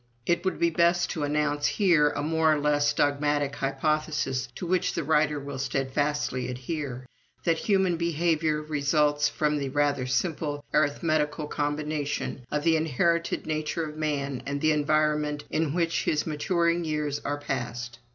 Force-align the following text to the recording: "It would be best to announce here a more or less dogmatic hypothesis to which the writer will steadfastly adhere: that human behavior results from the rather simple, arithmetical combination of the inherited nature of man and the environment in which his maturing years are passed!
"It 0.25 0.43
would 0.43 0.57
be 0.57 0.71
best 0.71 1.11
to 1.11 1.21
announce 1.23 1.67
here 1.67 2.09
a 2.09 2.23
more 2.23 2.51
or 2.51 2.59
less 2.59 2.91
dogmatic 2.91 3.57
hypothesis 3.57 4.47
to 4.55 4.65
which 4.65 4.93
the 4.95 5.03
writer 5.03 5.39
will 5.39 5.59
steadfastly 5.59 6.49
adhere: 6.49 7.05
that 7.43 7.59
human 7.59 7.97
behavior 7.97 8.63
results 8.63 9.29
from 9.29 9.59
the 9.59 9.69
rather 9.69 10.07
simple, 10.07 10.65
arithmetical 10.73 11.45
combination 11.45 12.47
of 12.49 12.63
the 12.63 12.77
inherited 12.77 13.45
nature 13.45 13.87
of 13.87 13.95
man 13.95 14.41
and 14.47 14.59
the 14.59 14.71
environment 14.71 15.43
in 15.51 15.71
which 15.75 16.05
his 16.05 16.25
maturing 16.25 16.83
years 16.83 17.19
are 17.19 17.37
passed! 17.37 17.99